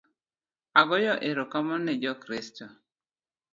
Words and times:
Agoyo 0.81 1.13
erokamano 1.29 1.83
ne 1.85 1.93
jo 2.03 2.13
Kristo 2.21 2.65